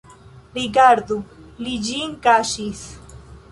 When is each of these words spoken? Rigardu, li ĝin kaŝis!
Rigardu, 0.55 1.17
li 1.67 1.75
ĝin 1.91 2.17
kaŝis! 2.27 2.85